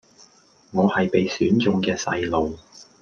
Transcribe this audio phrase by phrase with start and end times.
[0.71, 2.59] 我係被選中嘅細路⠀⠀